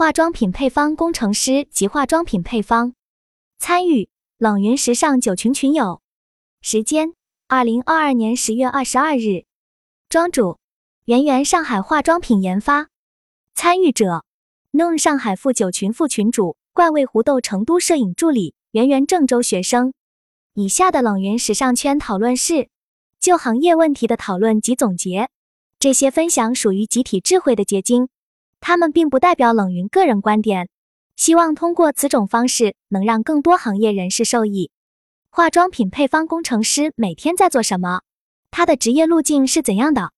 [0.00, 2.94] 化妆品配方工程师及化妆品配方。
[3.58, 6.00] 参与冷云时尚九群群友。
[6.62, 7.12] 时间：
[7.48, 9.44] 二零二二年十月二十二日。
[10.08, 10.58] 庄主：
[11.04, 12.88] 圆圆上海化妆品研发。
[13.54, 14.24] 参与者
[14.72, 19.92] ：Noon 上海副九群副群主，怪味胡豆成都摄影助理，圆圆郑州学生。
[20.54, 22.70] 以下的冷云时尚圈讨论是
[23.20, 25.28] 就行业问题的讨论及总结，
[25.78, 28.08] 这些分享属于集体智慧的结晶，
[28.60, 30.68] 他们并不代表冷云个人观点。
[31.16, 34.70] 希望通过此种方式，能让更多行业人士受益。
[35.28, 38.00] 化妆品配方工程师每天在做什么？
[38.50, 40.12] 他的职业路径是怎样的？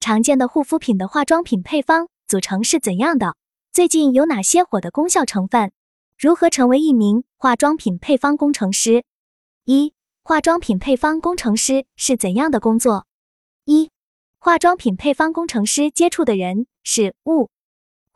[0.00, 3.36] 常见的护肤品的化妆品配方组成是怎样的？
[3.72, 5.72] 最近有哪些火的功效成分？
[6.18, 9.04] 如何成为一名化妆品配方工程师？
[9.64, 13.06] 一、化妆品配方工程师是怎样的工作？
[13.64, 13.90] 一、
[14.38, 17.48] 化妆品配方工程师接触的人是物。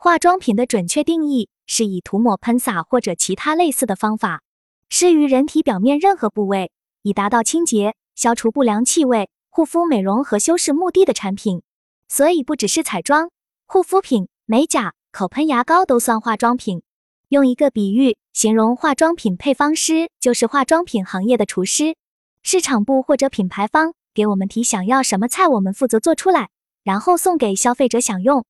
[0.03, 1.47] 化妆品的准确定义。
[1.65, 4.41] 是以涂抹、喷洒或者其他类似的方法，
[4.89, 6.73] 施于人体表面任何部位，
[7.03, 11.61] 以达到清洁、消除不良气味、护肤、美容和修饰目的的产品。
[12.09, 13.29] 所以，不只是彩妆、
[13.65, 16.81] 护肤品、美甲、口喷、牙膏都算化妆品。
[17.29, 21.95] 用一个比喻形容化妆品配方师，就是化妆品行业的厨师。
[22.41, 26.49] 市场部或者品牌方给我们提想要什么菜，我们负责做出来，
[26.83, 28.45] 然后送给消费者享用。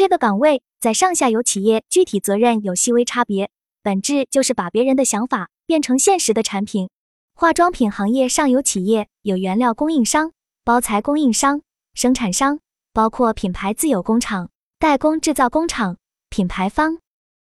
[0.00, 3.50] 这个岗位在上下游企业具体责任有细微差别，
[3.82, 6.88] 本质就是把别人的想法变成现实的产品。
[7.34, 10.32] 化妆品行业上游企业有原料供应商、
[10.64, 11.60] 包材供应商、
[11.92, 12.60] 生产商，
[12.94, 15.98] 包括品牌自有工厂、代工制造工厂、
[16.30, 16.96] 品牌方。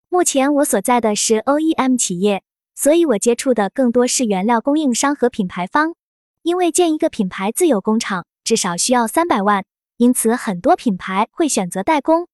[0.08, 2.42] 目前我所在的是 OEM 企业，
[2.74, 5.94] 所以我接触的更多是原料供应商和品牌方。
[6.42, 9.64] 因为建一个品牌自有工厂至少需要三百万，
[9.98, 12.26] 因此很多品牌会选择代工。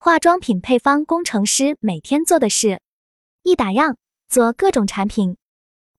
[0.00, 2.80] 化妆品配方工程师每天做的事：
[3.42, 3.96] 一打样，
[4.28, 5.34] 做各种产品；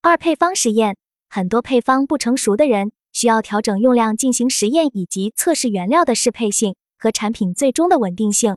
[0.01, 0.95] 二配方实验，
[1.29, 8.55] 很多配方不成熟的人需要调整用量进行实验以及测试原料的适配性和产品最终的稳定性。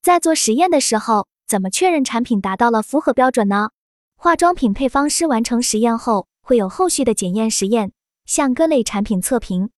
[0.00, 3.68] 在做实验的时候，怎么确认产品达到了符合标准呢？
[4.16, 7.92] 化妆品配方师完成实验后，会有后续的检验实验，
[8.24, 9.68] 向各类产品测评。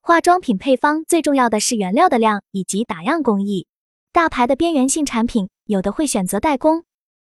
[0.00, 3.66] 化妆品配方最重要的是原料的量以及打样工艺。
[4.12, 6.84] 大牌的边缘性产品，有的会选择代工，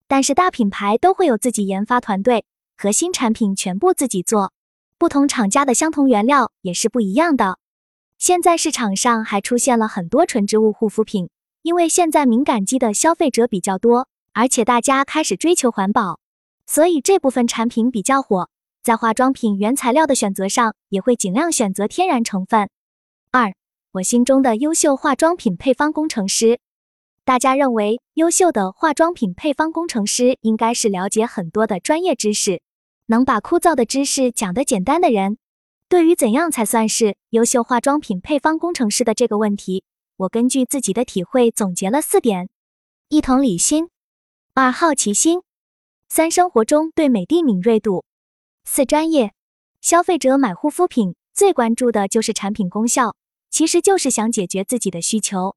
[0.07, 2.45] 但是大品牌都会有自己研发团队，
[2.77, 4.53] 核心产品全部自己做。
[4.99, 7.59] 不同厂家的相同原料也是不一样的。
[8.19, 11.31] 现在市场上还出现了很多纯植物护肤品，
[11.63, 16.21] 因为现在敏感肌的消费者比较多，而且大家开始追求环保，
[16.67, 18.51] 所以这部分产品比较火。
[18.83, 22.69] 在化妆品原材料的选择上，也会尽量选择天然成分。
[23.31, 23.55] 二，
[23.93, 26.61] 我心中的优秀化妆品配方工程师。
[27.25, 32.61] 大家认为，优秀的化妆品配方工程师应该是了解很多的专业知识，
[33.07, 35.39] 能把枯燥的知识讲得简单的人。
[35.89, 39.85] 对于怎样才算是优秀化妆品配方工程师的这个问题，
[40.19, 42.51] 我根据自己的体会总结了四点：
[43.09, 43.87] 一、同理心；
[44.53, 45.39] 二、好奇心；
[46.11, 48.05] 三、生活中对美的敏锐度；
[48.65, 49.33] 四、专业。
[49.81, 53.17] 消费者买护肤品最关注的就是产品功效，
[53.51, 55.57] 其实就是想解决自己的需求。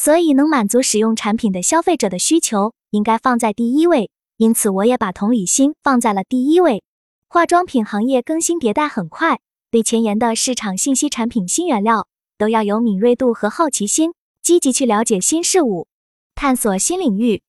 [0.00, 4.12] 所以，能满足使用产品的消费者的需求，应该放在第一位。
[4.36, 6.84] 因此，我也把同理心放在了第一位。
[7.28, 9.40] 化妆品行业更新迭代很快，
[9.72, 12.06] 对前沿的市场信息、产品新原料
[12.38, 15.88] 都要有敏锐度和好奇心，积极去了解新事物，
[16.36, 17.42] 探索新领域。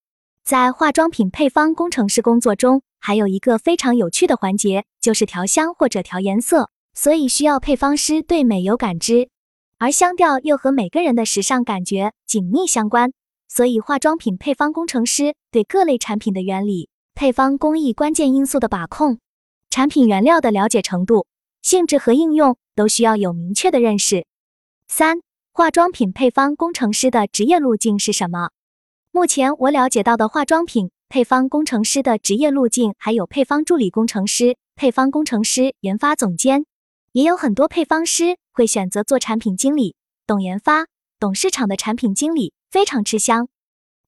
[0.43, 9.29] 在化妆品配方工程师工作中，还有一个非常有趣的环节，就是调香或者调颜色，所以需要配方师对美有感知。
[9.79, 13.13] 而香调又和每个人的时尚感觉紧密相关，
[13.47, 19.19] 所以化妆品配方工程师对各类产品的原理、配方工艺关键因素的把控、
[19.69, 21.27] 产品原料的了解程度、
[21.61, 24.25] 性质和应用都需要有明确的认识。
[24.89, 25.21] 三、
[25.53, 28.49] 化妆品配方工程师的职业路径是什么？
[29.13, 36.65] 目前我了解到的化妆品配方工程师的职业路径还有配方助理工程师、配方工程师、研发总监。
[37.11, 39.95] 也有很多配方师会选择做产品经理，
[40.27, 40.85] 懂研发、
[41.19, 43.47] 懂市场的产品经理非常吃香。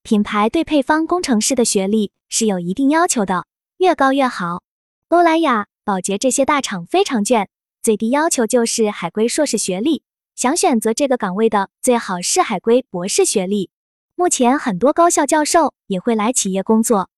[0.02, 3.46] 品牌对配方工程师的学历是有一定要求的，
[3.78, 4.62] 越高越好。
[5.08, 7.48] 欧莱雅、宝洁这些大厂非常卷，
[7.82, 10.04] 最低要求就是海归硕士学历。
[10.36, 13.70] 想选择这个岗位的，最好是海归博士学历。
[14.14, 17.10] 目前很多高校教授也会来企业工作。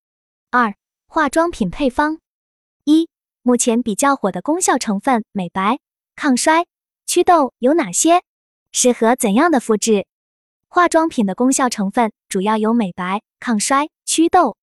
[0.51, 0.75] 二、
[1.07, 2.19] 化妆品配方
[2.85, 3.09] 一。
[3.47, 5.79] 目前比较火的功效成分，美白、
[6.17, 6.65] 抗衰、
[7.05, 8.23] 祛痘有哪些？
[8.73, 10.07] 适合怎样的肤质？
[10.67, 14.57] 化妆品的功效成分主要有美白、抗衰、祛痘。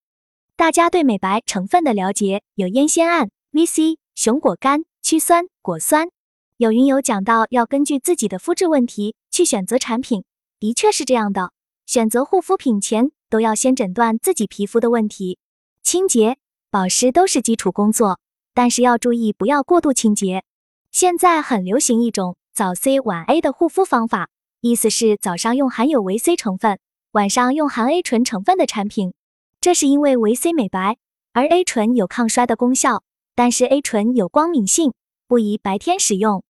[0.56, 6.10] 大家对美白成分的了解有烟酰胺、VC、熊果苷、曲酸、果酸。
[6.58, 10.24] 有云友讲到要根据自己的肤质问题去选择产品，
[10.60, 11.52] 的确是这样的。
[11.86, 15.38] 选择护肤品前都要先诊断自己皮肤的问题，
[15.84, 16.40] 清洁、
[16.72, 18.20] 保湿都是基础工作，
[18.54, 20.44] 但是要注意不要过度清洁。
[20.92, 26.80] 现在很流行一种早 C 晚 A 的护肤方法，意思是早上用含有维 C 成分，
[27.12, 29.14] 晚上用含 A 醇成分的产品。
[29.62, 30.98] 这是因为维 C 美白，
[31.34, 33.04] 而 A 醇有抗衰的功效，
[33.36, 34.94] 但是 A 醇有光敏性，
[35.28, 36.44] 不宜白天使用。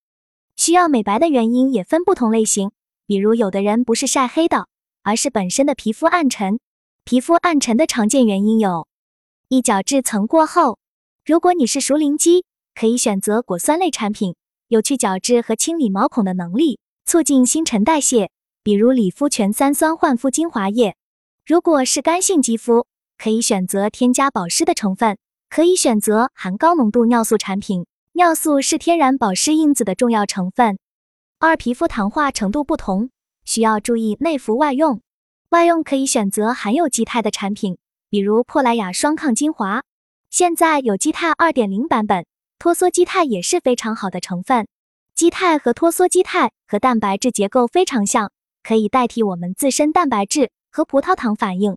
[0.57, 2.71] 需要美白的原因也分不同类型，
[3.05, 4.67] 比如有的人不是晒黑的，
[5.03, 6.59] 而是本身的皮肤暗沉。
[7.03, 8.87] 皮肤暗沉的常见原因有：
[9.49, 10.77] 一角质层过厚。
[11.23, 14.35] 如果你是熟龄肌，可以选择果酸类产品，
[14.69, 18.31] 有去角质和清理毛孔的能力，促进新陈代谢，
[18.63, 20.95] 比如理肤泉三酸焕肤精华液。
[21.45, 22.87] 如果是干性肌肤，
[23.19, 27.85] 可以选择添加保湿的成分，可以选择含高浓度尿素产品。
[28.13, 30.79] 尿素是天然保湿因子的重要成分。
[31.37, 33.11] 二、皮肤糖化程度不同，
[33.45, 35.01] 需要注意内服外用。
[35.49, 37.77] 外用可以选择含有肌肽的产品，
[38.09, 39.83] 比如珀莱雅双抗精华。
[40.31, 42.25] 现在有肌肽二点零版本，
[42.57, 44.65] 脱羧基肽也是非常好的成分。
[45.13, 48.31] 肌肽和脱羧基肽和蛋白质结构非常像，
[48.63, 51.75] 可以代替我们自身蛋白质和葡萄糖反应。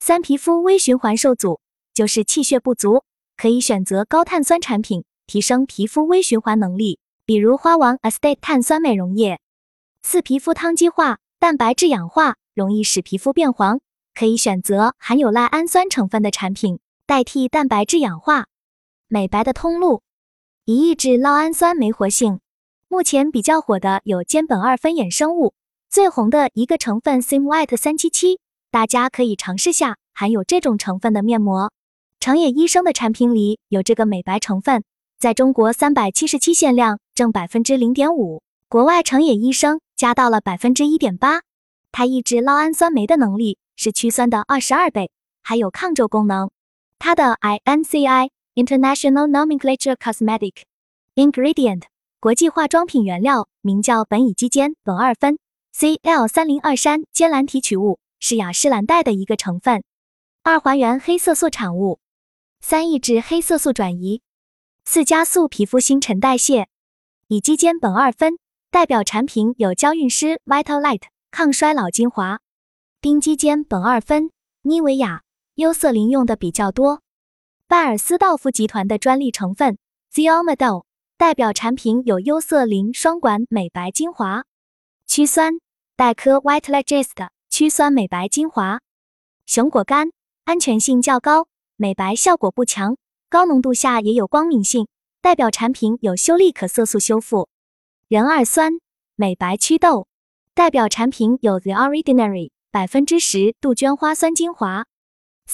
[0.00, 1.60] 三、皮肤微循环受阻，
[1.92, 3.04] 就是气血不足，
[3.36, 5.04] 可以选择高碳酸产品。
[5.26, 9.38] 提升皮肤微循环能力，比如花王 Estate 碳酸美容液。
[10.02, 13.80] 四、皮肤汤基化，蛋白质氧化容易使皮肤变黄，
[14.14, 18.46] 可以选择含有赖氨酸成分的产品代替蛋白质氧化。
[19.08, 20.02] 美白的通路，
[20.64, 22.40] 以抑制酪氨酸酶活性。
[22.88, 25.54] 目前比较火的有间苯二酚衍生物，
[25.88, 28.38] 最红的一个成分 Sim White 三七七，
[28.70, 31.72] 大家可以尝试下含有这种成分的面膜。
[32.20, 34.84] 成野医生的产品里有这个美白成分。
[35.18, 41.42] 在中国三百七十七限量正百分之零点五，国外成野医生加到了百分之一点八。
[41.92, 45.10] 它抑制酪氨酸酶的能力是曲酸的二十二倍，
[45.42, 46.50] 还有抗皱功能。
[47.04, 50.62] 它的 INCI International Nomenclature Cosmetic
[51.16, 51.82] Ingredient
[52.20, 55.36] 国际化妆品原料名叫苯乙基间苯二酚
[55.76, 59.82] CL 三零二山间蓝提取物，是雅诗兰黛的一个成分。
[60.44, 61.98] 二还原黑色素产物，
[62.60, 64.22] 三抑制黑色素转移。
[64.84, 66.68] 四加速皮肤新陈代谢，
[67.26, 68.38] 乙基间苯二酚
[68.70, 71.02] 代表产品有娇韵诗 Vital Light
[71.32, 72.38] 抗衰老精华，
[73.00, 74.30] 丁基间苯二酚、
[74.62, 75.22] 妮维雅、
[75.56, 77.02] 优色林用的比较多。
[77.68, 79.78] 拜尔斯道夫集团的专利成分
[80.12, 80.84] Ziomedol
[81.16, 84.44] 代表产品有优色林双管美白精华，
[85.06, 85.54] 曲酸
[85.96, 88.80] 黛珂 Whitelegist 曲酸美白精华，
[89.46, 90.10] 熊果苷
[90.44, 91.46] 安全性较高，
[91.76, 92.96] 美白效果不强。
[93.28, 94.88] 高浓度下也有光敏性，
[95.22, 97.48] 代表产品有修丽可色素修复。
[98.08, 98.72] 壬二酸
[99.16, 100.06] 美白祛痘，
[100.54, 104.84] 代表产品有 The Ordinary 百分之十杜鹃花酸精华。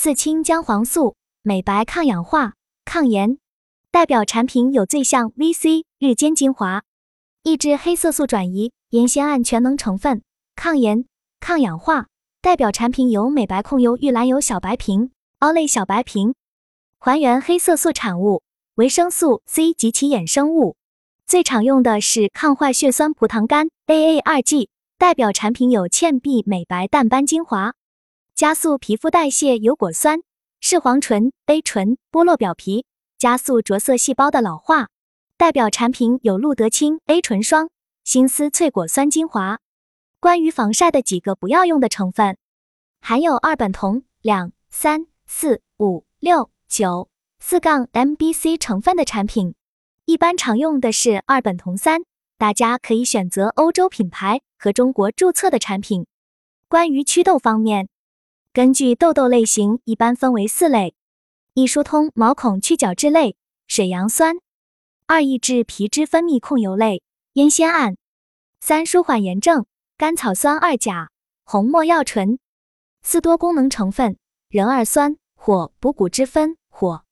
[0.00, 2.54] 四氢姜黄素美白抗氧化
[2.84, 3.36] 抗炎，
[3.90, 6.84] 代表产品有最像 VC 日间精华。
[7.42, 10.22] 抑制黑色素转移烟酰胺全能成分，
[10.54, 11.04] 抗炎
[11.40, 12.06] 抗氧化，
[12.40, 15.10] 代表产品有美白控油玉兰油小白瓶、
[15.40, 16.32] Olay 小白瓶。
[17.00, 18.44] 还原黑色素产物，
[18.76, 20.76] 维生素 C 及其衍生物，
[21.26, 27.74] 最常用的是抗坏血酸葡萄苷 AA 二 G，代表产品有倩碧美白淡斑精华，
[28.38, 30.20] 加速皮肤代谢有果酸、
[30.60, 32.86] 视黄醇 A 醇剥落表皮，
[33.18, 34.86] 加速着色细胞的老化，
[35.36, 37.68] 代表产品有露得清 A 醇霜、
[38.04, 39.58] 新丝翠果酸精华。
[40.20, 42.38] 关于防晒的几个不要用的成分，
[43.00, 46.48] 含有二苯酮两三四五六。
[46.68, 47.08] 九
[47.40, 49.56] 四杠 MBC 成分的产品，
[50.04, 52.02] 一般常用的是二苯酮三，
[52.36, 56.06] 大家可以选择欧洲品牌和中国注册的产品。
[56.68, 57.88] 关于祛痘方面，
[58.52, 60.94] 根据痘痘类型，一般分为四类：
[61.54, 63.36] 一疏通毛孔去角质类，
[63.66, 64.36] 水杨酸；
[65.06, 67.02] 二抑制皮脂分泌控油类，
[67.34, 67.94] 烟酰胺；
[68.60, 71.10] 三舒缓炎症，甘草酸二钾、
[71.44, 72.38] 红没药醇；
[73.02, 74.16] 四多功能成分，
[74.50, 75.16] 壬二酸。
[75.40, 77.04] 或补骨脂酚，或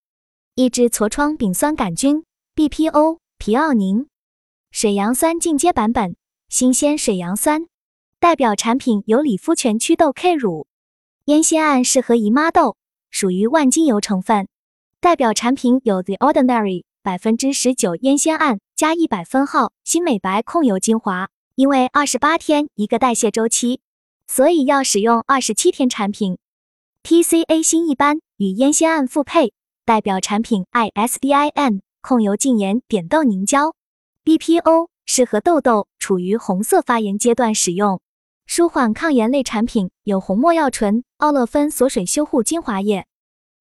[0.56, 2.24] 抑制痤疮丙酸杆菌
[2.56, 4.08] （BPO）、皮奥宁。
[4.72, 6.16] 水杨酸进阶版本，
[6.48, 7.66] 新鲜水杨酸
[8.18, 10.66] 代表产品有理肤泉祛痘 K 乳。
[11.26, 12.76] 烟酰胺适合姨妈痘，
[13.10, 14.46] 属于万金油成分。
[15.00, 21.28] 代表产品有 The Ordinary 百分之十九烟酰胺加一百分号新美白控油精华。
[21.56, 23.80] 因为二十八天一个代谢周期，
[24.28, 26.38] 所以要使用二十七天产品。
[27.02, 29.52] TCA 新一般与烟酰胺复配，
[29.84, 33.74] 代表产品 ISDIN 控油净颜点豆凝胶。
[34.24, 38.00] BPO 适合痘痘处于红色发炎阶段使用。
[38.46, 43.06] 舒缓抗炎类产品有红没药醇、奥乐芬锁水修护精华液。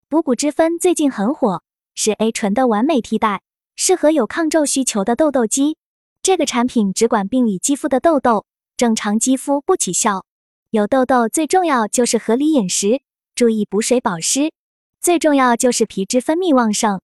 [0.08, 1.64] 补骨脂酚最近很火，
[1.96, 3.42] 是 A 醇的完美替代，
[3.76, 5.78] 适合有抗皱需求的痘痘肌。
[6.22, 8.46] 这个产品只管病理肌肤的痘痘，
[8.78, 10.24] 正常肌肤不起效。
[10.70, 13.02] 有痘痘最重要就是合理饮食，
[13.34, 14.54] 注意补水保湿，
[15.02, 17.02] 最重要就是皮脂分泌旺盛。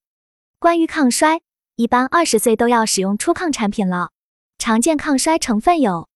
[0.59, 1.41] 关于抗衰，
[1.75, 4.11] 一般二十岁都要使用初抗产品了。
[4.59, 6.07] 常见抗衰成分有：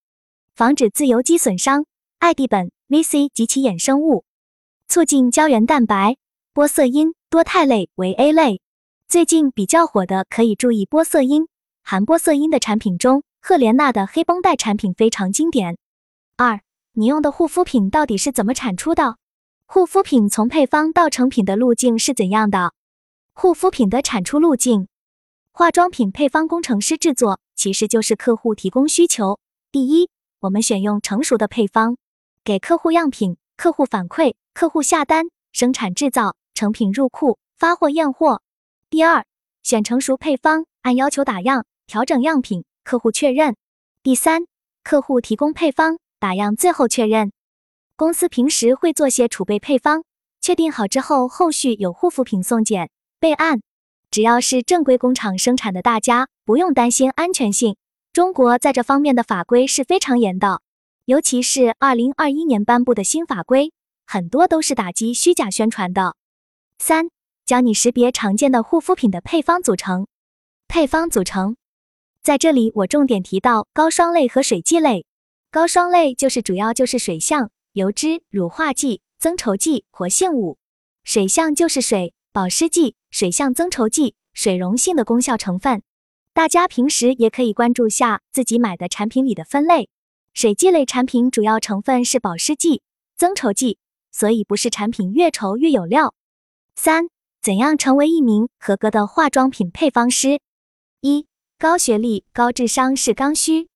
[0.56, 1.86] 防止自由基损伤、
[2.20, 4.24] 艾地苯、VC 及其衍生物，
[4.88, 6.16] 促进胶原蛋白、
[6.54, 8.62] 玻色因、多肽类为 A 类。
[9.06, 11.50] 最近比较火的可以注意玻色因。
[11.84, 15.78] 含玻色因的产品中，赫莲娜的黑绷带产品非常经典。
[16.38, 16.62] 二，
[16.94, 19.18] 你用的护肤品到底是怎么产出的？
[19.66, 22.72] 护肤品从配方到成品的路径是怎样的？
[23.34, 24.88] 护肤品的产出路径，
[25.52, 29.38] 化妆品配方工程师制作其实就是客户提供需求。
[29.70, 30.10] 第一，
[30.46, 31.98] 我们选用成熟的配方，
[32.44, 38.44] 给客户样品，客户反馈，客户下单，生产制造，成品入库，发货验货。
[38.92, 39.25] 第二，
[39.64, 41.66] 选成熟配方，按要求打样。
[41.88, 43.56] 调整样品，客户确认。
[44.04, 44.46] 第三，
[44.84, 47.32] 客户提供配方，打样，最后确认。
[47.96, 50.04] 公司平时会做些储备配方，
[50.42, 53.62] 确定好之后，后续有护肤品送检备案。
[54.12, 57.75] 只要是正规工厂生产的，大家不用担心安全性。
[58.15, 60.62] 中国在这方面的法规是非常严的，
[61.03, 63.74] 尤其是二零二一年颁布的新法规，
[64.07, 66.15] 很多都是打击虚假宣传的。
[66.77, 67.10] 三，
[67.45, 70.07] 教你识别常见的护肤品的配方组成。
[70.69, 71.57] 配方组成。
[72.24, 75.05] 在这里，我重点提到膏霜类和水剂类。
[75.51, 80.55] 膏霜类就是主要就是水相、油脂、乳化剂、增稠剂、活性物；
[81.03, 85.84] 水相就是水、保湿剂、水相增稠剂、水溶性的功效成分。
[86.36, 89.88] 大家平时也可以关注下自己买的产品里的分类。
[90.34, 92.82] 水剂类产品主要成分是保湿剂、
[93.15, 93.77] 增稠剂，
[94.12, 96.13] 所以不是产品越稠越有料。
[96.75, 97.08] 三、
[97.42, 100.42] 怎样成为一名合格的化妆品配方师？
[101.00, 101.25] 一
[101.58, 103.70] 高学历、高智商是刚需。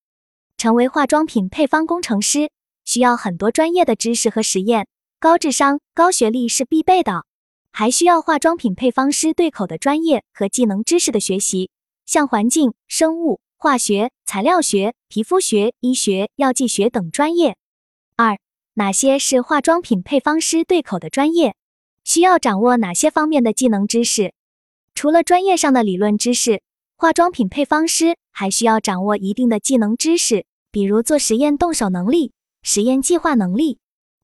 [0.58, 2.52] 成为化妆品配方工程师，
[2.84, 4.90] 需要很多专业的知识和实验。
[5.18, 7.24] 高智商、高学历是必备的，
[7.72, 11.72] 还需要化妆品配方师对口的专业和技能知识的学习，
[12.10, 17.56] 像环境、生物、化学、材料学、皮肤学、医学、药剂学等专业。
[18.16, 18.40] 二、
[18.74, 21.56] 哪些是化妆品配方师对口的专业？
[22.04, 24.34] 需要掌握哪些方面的技能知识？
[24.96, 26.64] 除了专业上的理论知识。
[26.96, 33.78] 化妆品配方师还需要掌握一定的技能知识，比如做实验动手能力、实验计划能力、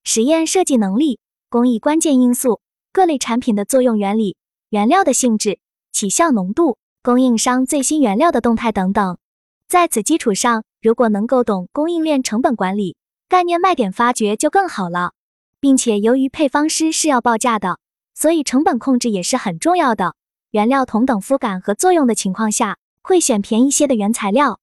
[0.03, 2.61] 实验设计能力、工艺关键因素、
[2.91, 4.37] 各类产品的作用原理、
[4.71, 5.59] 原料的性质、
[5.91, 9.19] 起效浓度、供应商最新原料的动态等等。
[9.67, 12.97] 在此基础上，如果能够懂供应链成本管理、
[13.29, 15.11] 概念卖点发掘就更好了。
[15.59, 17.77] 并且由于配方师是要报价的，
[18.15, 20.15] 所以成本控制也是很重要的。
[20.49, 24.59] 原料同等肤感和作用的情况下，会选便宜些的原材料。